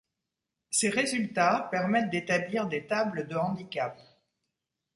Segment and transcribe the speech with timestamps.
[0.71, 3.99] Ces résultats permettent d'établir des tables de handicap.